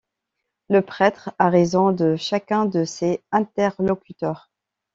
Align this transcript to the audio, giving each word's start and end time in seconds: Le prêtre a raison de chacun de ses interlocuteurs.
Le 0.67 0.81
prêtre 0.81 1.31
a 1.37 1.49
raison 1.51 1.91
de 1.91 2.15
chacun 2.15 2.65
de 2.65 2.85
ses 2.85 3.23
interlocuteurs. 3.31 4.49